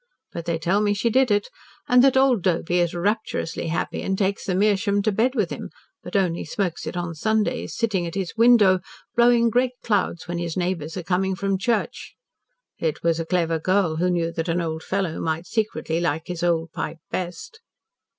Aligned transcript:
But 0.33 0.45
they 0.45 0.57
tell 0.57 0.81
me 0.81 0.95
she 0.95 1.11
did 1.11 1.29
it, 1.29 1.47
and 1.87 2.03
that 2.03 2.17
old 2.17 2.41
Doby 2.41 2.79
is 2.79 2.95
rapturously 2.95 3.67
happy 3.67 4.01
and 4.01 4.17
takes 4.17 4.45
the 4.47 4.55
meerschaum 4.55 5.03
to 5.03 5.11
bed 5.11 5.35
with 5.35 5.51
him, 5.51 5.69
but 6.01 6.15
only 6.15 6.43
smokes 6.43 6.87
it 6.87 6.97
on 6.97 7.13
Sundays 7.13 7.75
sitting 7.77 8.07
at 8.07 8.15
his 8.15 8.35
window 8.35 8.79
blowing 9.15 9.51
great 9.51 9.73
clouds 9.83 10.27
when 10.27 10.39
his 10.39 10.57
neighbours 10.57 10.97
are 10.97 11.03
coming 11.03 11.35
from 11.35 11.55
church. 11.59 12.15
It 12.79 13.03
was 13.03 13.19
a 13.19 13.27
clever 13.27 13.59
girl 13.59 13.97
who 13.97 14.09
knew 14.09 14.31
that 14.31 14.49
an 14.49 14.59
old 14.59 14.81
fellow 14.81 15.19
might 15.19 15.45
secretly 15.45 15.99
like 16.01 16.23
his 16.25 16.41
old 16.41 16.71
pipe 16.71 16.97
best." 17.11 17.61